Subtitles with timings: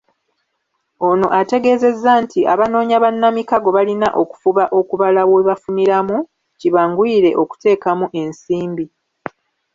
[1.07, 6.17] Ono ategeezezza nti abanoonya bannamikago balina okufuba okubala we bafuniramu,
[6.59, 8.85] kibanguyire okuteekamu ensimbi.